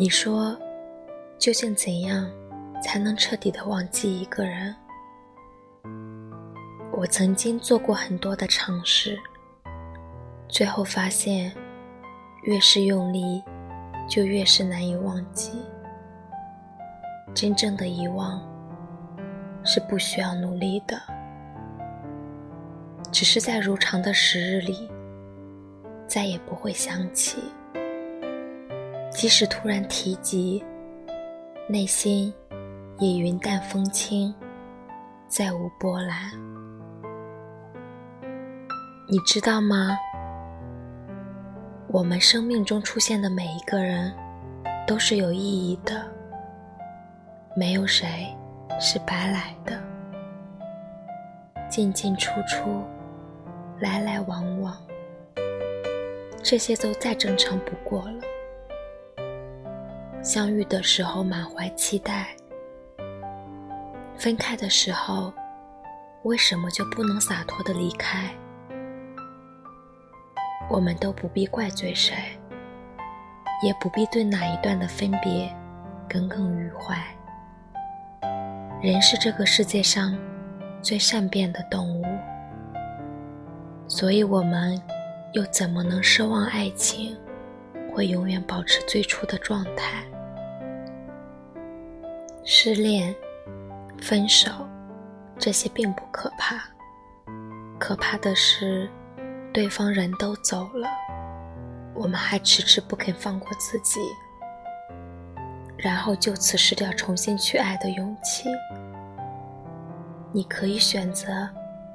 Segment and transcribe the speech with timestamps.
[0.00, 0.56] 你说，
[1.40, 2.30] 究竟怎样
[2.80, 4.72] 才能彻底的忘记一个人？
[6.92, 9.18] 我曾经做过很多的尝试，
[10.46, 11.52] 最后发现，
[12.44, 13.42] 越是用力，
[14.08, 15.50] 就越是难以忘记。
[17.34, 18.40] 真正的遗忘，
[19.64, 20.96] 是不需要努力的，
[23.10, 24.88] 只是在如常的时日里，
[26.06, 27.42] 再也不会想起。
[29.18, 30.64] 即使突然提及，
[31.66, 32.32] 内心
[33.00, 34.32] 也云淡风轻，
[35.26, 36.30] 再无波澜。
[39.08, 39.98] 你知道吗？
[41.88, 44.14] 我们生命中出现的每一个人，
[44.86, 46.08] 都是有意义的，
[47.56, 48.32] 没有谁
[48.78, 49.82] 是白来的。
[51.68, 52.84] 进进出出，
[53.80, 54.76] 来来往往，
[56.40, 58.20] 这些都再正常不过了。
[60.28, 62.36] 相遇的时候满怀期待，
[64.14, 65.32] 分开的时候，
[66.24, 68.28] 为什么就不能洒脱的离开？
[70.68, 72.14] 我们都不必怪罪谁，
[73.62, 75.50] 也不必对哪一段的分别
[76.06, 77.02] 耿耿于怀。
[78.82, 80.14] 人是这个世界上
[80.82, 82.04] 最善变的动物，
[83.88, 84.78] 所以我们
[85.32, 87.16] 又怎么能奢望爱情
[87.94, 90.04] 会永远保持最初的状态？
[92.50, 93.14] 失恋、
[94.00, 94.50] 分手，
[95.38, 96.58] 这些并不可怕，
[97.78, 98.90] 可怕的是。
[99.52, 100.88] 对方人都走了，
[101.94, 104.00] 我们还迟迟不肯放过自己，
[105.76, 108.48] 然后就此失掉重新去爱的勇气。
[110.32, 111.48] 你可以选择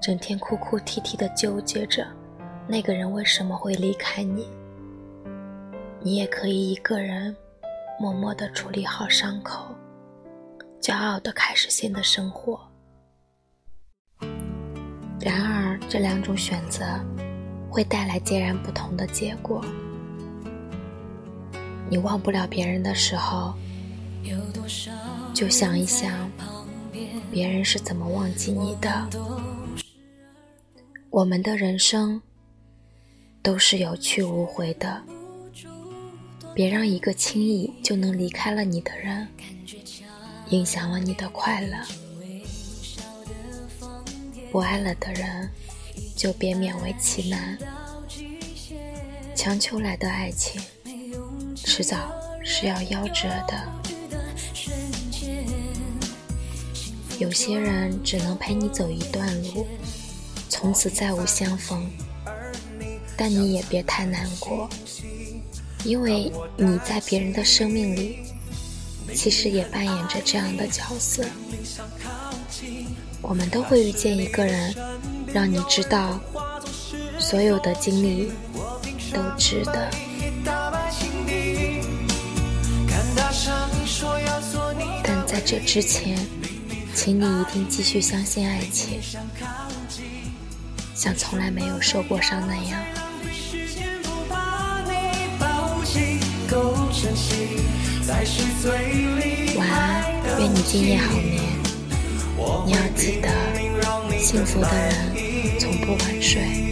[0.00, 2.06] 整天哭哭啼啼的纠结着
[2.68, 4.46] 那个人为什么会离开你，
[6.00, 7.34] 你也可以一个人
[7.98, 9.74] 默默的处理好伤口，
[10.80, 12.60] 骄傲的开始新的生活。
[15.20, 16.84] 然而，这两种选择。
[17.68, 19.62] 会带来截然不同的结果。
[21.90, 23.52] 你忘不了别人的时候，
[25.34, 26.30] 就想一想，
[27.30, 29.06] 别人是怎么忘记你的。
[31.10, 32.22] 我们的人生
[33.42, 35.02] 都是有去无回的，
[36.54, 39.28] 别让一个轻易就能离开了你的人，
[40.50, 41.76] 影响了你的快乐。
[44.50, 45.50] 不爱了的人。
[46.14, 47.58] 就别勉为其难，
[49.34, 50.60] 强求来的爱情，
[51.54, 52.10] 迟早
[52.42, 53.68] 是要夭折的。
[57.18, 59.66] 有些人只能陪你走一段路，
[60.48, 61.86] 从此再无相逢。
[63.14, 64.68] 但你也别太难过，
[65.84, 68.20] 因为你在别人的生命里，
[69.14, 71.24] 其实也扮演着这样的角色。
[73.22, 74.74] 我们都会遇见一个人。
[75.34, 76.18] 让你知道，
[77.18, 78.32] 所有的经历
[79.12, 79.90] 都值得。
[85.02, 86.16] 但在这之前，
[86.94, 88.98] 请你一定继续相信爱情，
[90.94, 92.82] 像从来没有受过伤那样。
[98.08, 98.14] 晚
[99.68, 100.04] 安，
[100.38, 101.42] 愿你今夜好眠。
[102.64, 103.28] 你要记得，
[104.16, 105.58] 幸福的人。
[105.58, 106.65] 从不晚睡。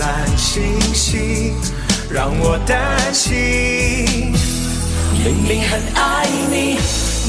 [0.00, 1.54] 蓝星星。
[2.10, 4.34] 让我担心，
[5.22, 6.76] 明明很爱你，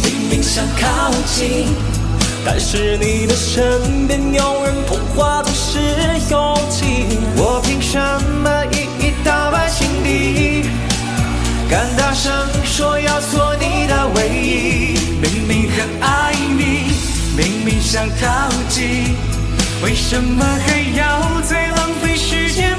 [0.01, 1.67] 明明想靠近，
[2.43, 5.77] 但是你的身边永远破坏都是
[6.31, 7.05] 勇气。
[7.37, 7.99] 我凭什
[8.41, 10.65] 么一一打败心底？
[11.69, 12.33] 敢大声
[12.65, 14.97] 说要做你的唯一？
[15.21, 16.91] 明明很爱你，
[17.37, 19.15] 明明想靠近，
[19.83, 22.70] 为什么还要再浪费时间？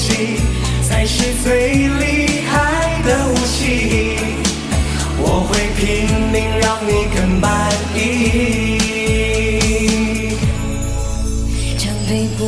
[0.00, 0.40] 息
[0.82, 4.16] 才是最厉害的武器
[5.18, 7.98] 我会拼命让你更满意
[11.76, 12.40] 奖杯不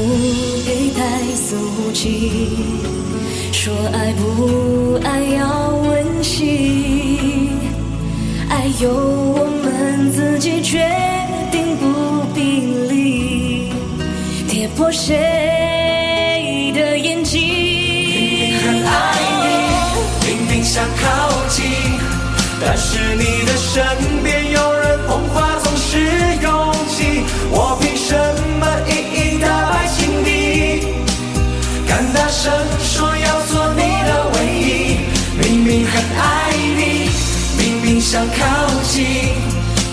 [0.65, 1.01] 给带
[1.37, 1.51] 手
[1.93, 2.57] 机
[3.53, 7.51] 说爱不爱要温习
[8.49, 8.89] 爱由
[9.37, 10.89] 我们自己决
[11.51, 13.71] 定不必理
[14.49, 15.42] 跌破鞋
[22.65, 25.99] 但是你的身边有人捧花总是
[26.41, 28.15] 拥挤，我凭什
[28.61, 30.87] 么一一打败情敌？
[31.89, 34.97] 敢大声说要做你的唯一，
[35.37, 37.11] 明明很爱你，
[37.59, 38.41] 明明想靠
[38.89, 39.35] 近，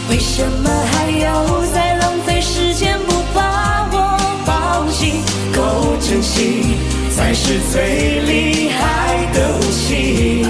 [0.10, 3.98] 为什么还要再浪费时间不把我
[4.46, 5.24] 抱紧？
[5.56, 6.78] 够珍惜
[7.16, 10.46] 才是最厉害的武器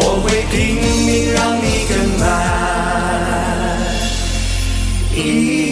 [0.00, 2.22] 我会拼命让你更满
[5.14, 5.67] 意。